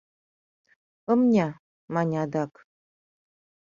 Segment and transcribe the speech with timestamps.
[1.11, 1.47] «Ымня,—
[1.93, 2.53] мане адак.